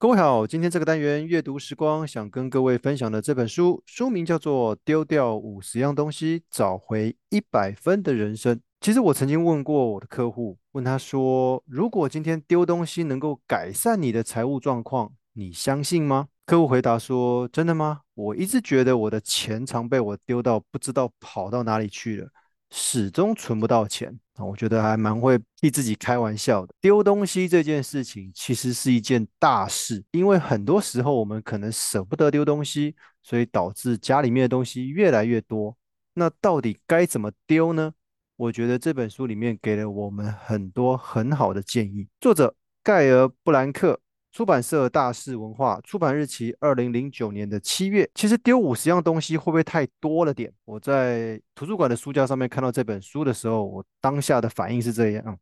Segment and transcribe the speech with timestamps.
[0.00, 8.54] 各位好，今天这个单元阅读时光，想跟各位分享的这本书，书名叫做《丢掉五十样东西，找回一百分的人生》。
[8.80, 18.02] 其实我曾经问过我的客户，问他说：“如果今天丢东西能够改善你的财务状况，你相信吗？”客户回答说：“真的吗？
[18.14, 22.28] 我一直觉得我的钱常被我丢到，不知道跑到哪里去了。”
[22.70, 26.74] 始终存不到钱啊，我觉得还蛮会替自己开玩笑的。
[26.80, 35.76] 丢东西这件事情其实是一件大事，因为很多时候我们可能舍不得丢东西，所以导致家里面的东西越来越多。
[36.14, 37.92] 那到底该怎么丢呢？
[38.36, 42.06] 我觉得这本书里面给了我们很多很好的建议。
[42.20, 44.00] 作者盖尔·布兰克。
[44.38, 48.08] 出版社大是文化，出版日期二零零九年的七月。
[48.14, 50.48] 其实丢五十样东西会不会太多了点？
[50.64, 55.36] 我在图书馆的书架上面看到这本书的时候，我当下的反应是这样：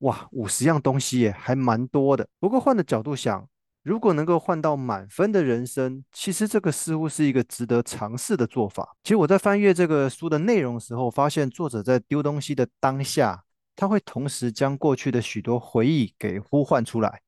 [0.00, 2.28] 哇，五十样东西耶，还蛮多的。
[2.38, 3.48] 不过换个角度想，
[3.82, 8.94] 如果能够换到满分的人生，其实这个似乎是一个值得尝试的做法。
[9.02, 13.42] 其实我在翻阅这个书的内容的时候，发现作者在丢东西的当下，
[13.74, 17.22] 他会同时将过去的许多回忆给呼唤出来。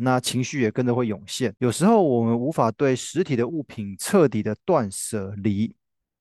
[0.00, 1.54] 那情绪也跟着会涌现。
[1.58, 5.74] 有时候我们无法对实体的物品彻底的断舍离，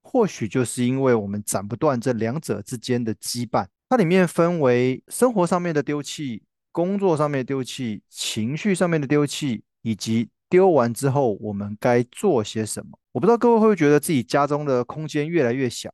[0.03, 3.65] 或许就是因为我们斩不断这两者之间的羁绊。
[3.89, 12.97] 它里面分为生活上面的丢弃、工作上面的丢弃、情绪上面的丢弃，以及丢完之后我们该做些什么。
[13.13, 15.89] 我不知道各位会不会觉得自己家中的空间越来越小，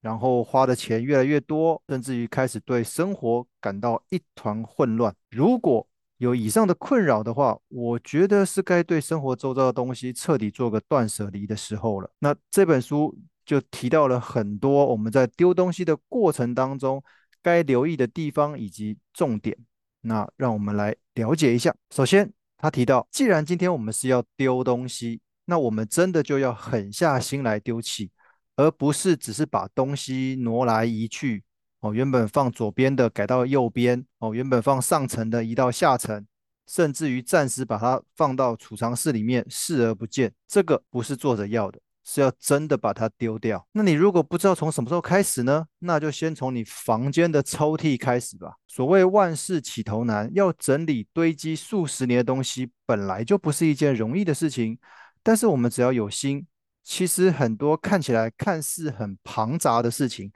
[0.00, 5.14] 然后花的钱越来越多，甚至于开始对生活感到一团混乱。
[5.30, 5.86] 如果
[6.24, 12.10] 有以上的困扰的话，我觉得是该对生活周遭的东西彻底做个断舍离的时候了。
[12.18, 17.02] 那这本书就提到了很多我们在丢东西的过程当中
[17.42, 19.56] 该留意的地方以及重点。
[20.00, 21.74] 那让我们来了解一下。
[21.94, 28.10] 首先，他提到，既然今天我们是要丢东西，那我们真的就要狠下心来丢弃，
[28.56, 31.42] 而不是只是把东西挪来移去。
[31.84, 36.24] 哦，原本放左边的改到右边，哦，原本放上层的移到下层，
[36.66, 43.68] 甚至于暂时把它放到储藏室里面视而不见，这个不是作者要的，是要真的把它丢掉。
[43.72, 45.66] 那你如果不知道从什么时候开始呢？
[45.80, 48.54] 那就先从你房间的抽屉开始吧。
[48.66, 54.78] 所谓万事起头难，要整理堆积数十年的东西，本来就不是一件容易的事情。
[55.22, 56.46] 但是我们只要有心，
[56.82, 60.32] 其实很多看起来看似很庞杂的事情。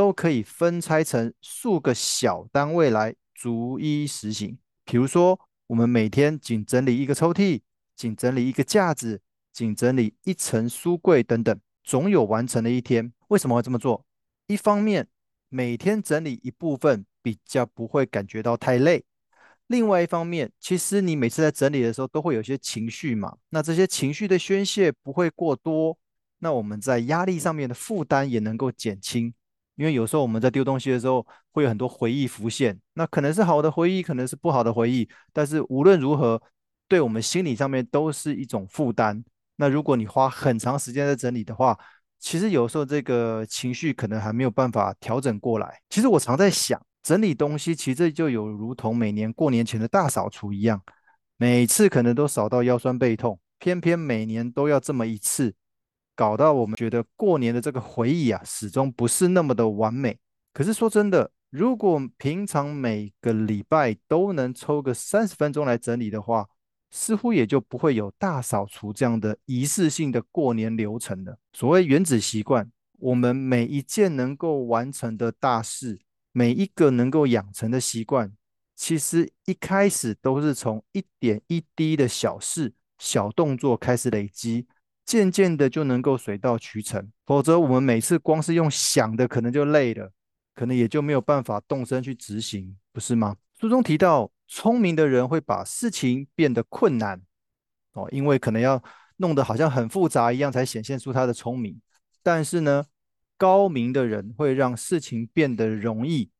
[0.00, 4.56] 都可以分拆成数个小单位来逐一实行。
[4.86, 7.60] 比如说，我们每天仅整理一个抽屉，
[7.94, 9.20] 仅整理一个架子，
[9.52, 13.12] 仅整理一层书柜等等，总有完成的一天。
[13.28, 14.06] 为什么会这么做？
[14.46, 15.06] 一方面，
[15.50, 19.02] 每天整理一部分比较不会感觉到太累；
[19.66, 25.98] 另外一方面，其实你每次在整理的时候都会有些情绪嘛，那这些情绪的宣泄不会过多，
[26.38, 29.34] 那我们在压力上面的负担也能够减轻。
[29.80, 36.38] 因为有时候我们在丢东西的时候，会有很多回忆浮现，那可能是好的回忆，可能是不好的回忆，但是无论如何，
[36.86, 39.24] 对我们心理上面都是一种负担。
[39.56, 41.78] 那如果你花很长时间在整理的话，
[42.18, 45.80] 其实有时候这个情绪可能还没有办法调整过来。
[45.88, 50.78] 其实我常在想，整理东西其实就有如同每年过年前的大扫除一样，
[51.38, 55.54] 每次可能都扫到腰酸背痛，偏偏每年都要这么一次。
[56.14, 60.18] 搞到我们觉得过年的这个回忆啊，始终不是那么的完美。
[60.52, 66.48] 可是说真的，如果平常每个礼拜都能抽个三十分钟来整理的话，
[66.90, 71.38] 似乎也就不会有大扫除这样的仪式性的过年流程了。
[71.52, 76.00] 所谓原子习惯，我们每一件能够完成的大事，
[76.32, 78.32] 每一个能够养成的习惯，
[78.74, 84.66] 其实一开始都是从一点一滴的小事、小动作开始累积。
[85.10, 90.12] 渐渐的就能够水到渠成，否则我们每次光是用想的，可能就累了，
[90.54, 93.36] 可能也就没有办法动身去执行，不是吗？
[93.58, 97.20] 书中提到，聪明的人会把事情变得困难，
[97.94, 98.80] 哦，因为可能要
[99.16, 101.80] 弄得好像很复杂一样，才显现出他的聪明。
[102.22, 102.86] 但是呢，
[103.36, 106.30] 高明的人会让事情变得容易，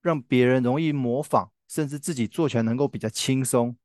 [0.00, 3.76] 让别人容易模仿，甚至自己做起来能够比较轻松。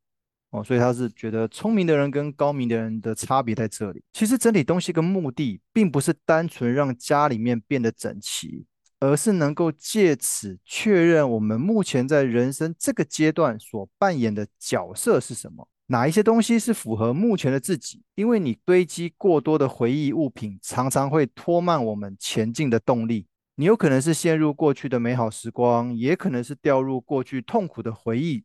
[0.51, 4.01] 哦，所以他是觉得聪明的人跟高明的人的差别在这里。
[4.13, 8.65] 其实整理东西跟目的，并不是单纯让家里面变得整齐，
[9.01, 18.01] 而是能够借此确认我们目前在人生这个阶段所扮演的角色是什么，哪一些东西是符合目前的自己。
[18.15, 23.27] 因为你堆积过多的回忆物品，常常会拖慢我们前进的动力。
[23.59, 28.43] 你有可能是陷入过去的美好时光，也可能是掉入过去痛苦的回忆。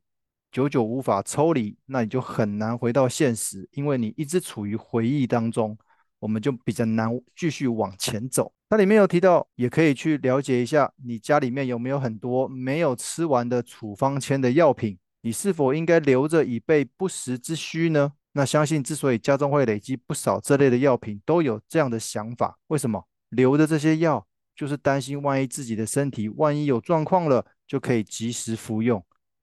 [0.53, 5.77] 久久无法抽离，那你就很难回到现实，因为你一直处于回忆当中，
[6.19, 8.53] 我们就比较难继续往前走。
[8.69, 18.13] 它里面有提到，也可以去了解一下，你家里面有没有很多没有吃完的处方签的药品，你是否应该留着以备不时之需呢？
[18.33, 22.59] 那相信之所以家中会累积不少这类的药品，都有这样的想法。
[22.67, 23.03] 为什么？
[23.31, 29.03] 留着这些药，就是担心万一自己的身体万一有状况了，就可以及时服用。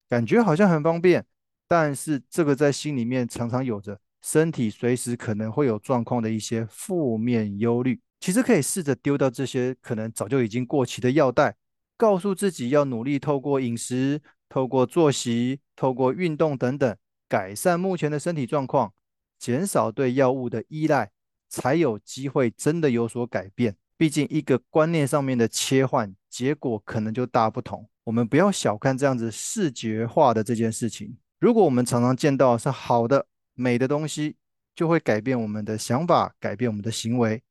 [0.10, 1.24] 感觉好像很方便，
[1.68, 8.02] 但是这个在心里面常常有着身体随时可能会有状况的一些负面忧虑。
[8.20, 11.56] 其实可以试着丢掉这些可能早就已经过期的药袋，
[11.96, 16.98] 告诉自己要努力透过饮食、透过作息、透过运动等等，
[17.30, 18.94] 改善目前的身体状况，
[19.38, 21.12] 减少对药物的依赖，
[21.48, 23.78] 才有机会真的有所改变。
[24.00, 27.86] 毕竟一个观念上面的切换，结果可能就大不同。
[28.06, 31.18] 我们不要小看这样子视觉化的这件事情。
[31.38, 34.38] 如果我们常常见到是好的、美的东西，
[34.74, 37.44] 就会改变我们的想法，改变我们的行为。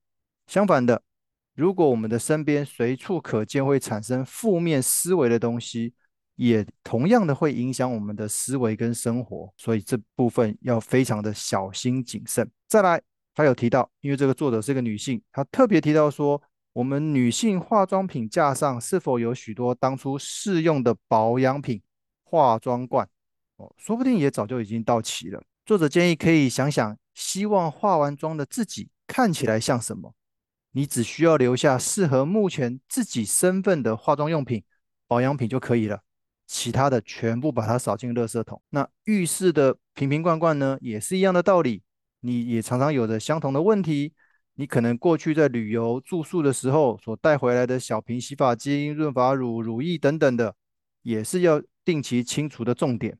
[0.46, 1.02] 相反的，
[1.54, 5.92] 如果我们的身边随处可见会产生负面思维的东西，
[6.36, 9.52] 也同样的会影响我们的思维跟生活。
[9.58, 12.50] 所以这部分要非常的小心谨慎。
[12.66, 13.02] 再来，
[13.38, 16.42] 还有提到，因为这个作者是个女性，她特别提到说。
[16.74, 21.82] 我们女性化妆品架上是否有许多当初试用的保养品、
[22.22, 23.08] 化妆罐？
[23.56, 25.42] 哦，说不定也早就已经到期了。
[25.66, 30.14] 作者建议可以想想，希望化完妆的自己看起来像什么？
[30.70, 34.62] 你只需要留下适合目前自己身份的化妆用品、
[35.08, 36.02] 保养品就可以了，
[36.46, 38.62] 其他的全部把它扫进垃圾桶。
[38.70, 41.82] 那浴室的瓶瓶罐罐呢，也是一样的道理。
[42.20, 44.12] 你也常常有着相同的问题。
[44.54, 50.56] 你可能过去在旅游住宿的时候所带回来的小瓶洗发精、润发乳、乳液等等的，
[51.02, 53.16] 也是要定期清除的重点。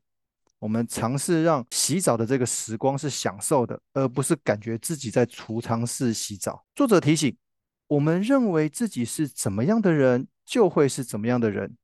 [0.59, 6.65] 我们尝试让洗澡的这个时光是享受的，而不是感觉自己在储藏室洗澡。
[6.75, 7.33] 作者提醒，
[7.87, 11.77] 我们认为自己是怎么样的人，就会是怎么样的人。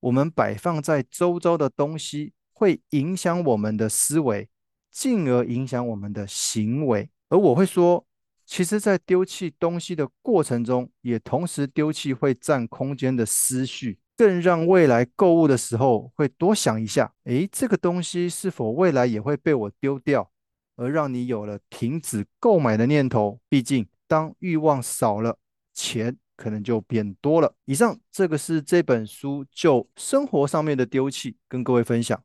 [0.00, 4.50] 我们摆放在周遭的东西会影响我们的思维，
[4.90, 7.08] 进而影响我们的行为。
[7.28, 8.04] 而我会说。
[8.46, 20.32] 其实，在丢弃东西的过程中，也同时丢弃会占空间的思绪，更让未来购物的时候会多想一下：诶，这个东西是否未来也会被我丢掉？
[20.74, 23.38] 而让你有了停止购买的念头。
[23.48, 25.38] 毕竟，当欲望少了，
[25.72, 27.54] 钱可能就变多了。
[27.66, 32.20] 以上这个是这本书就生活上面的丢弃，跟各位分享。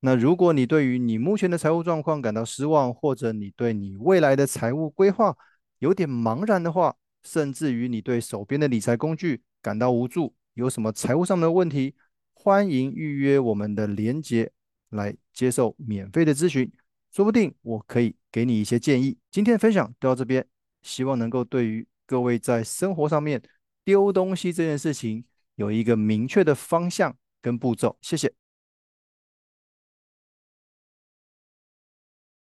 [0.00, 5.36] 那如果你对于你目前的财务状况感到失望，或者你对你未来的财务规划
[5.78, 11.94] 有点茫然的话，甚至于你对手边的理财工具感到无助，有什么财务上的问题，
[12.32, 14.50] 欢迎预约我们的连结
[14.88, 16.72] 来接受免费的咨询，
[17.12, 19.18] 说不定我可以给你一些建议。
[19.30, 20.46] 今天的分享就到这边，
[20.80, 23.42] 希望能够对于各位在生活上面
[23.84, 25.22] 丢东西这件事情
[25.56, 27.98] 有一个明确的方向跟步骤。
[28.00, 28.39] 谢谢。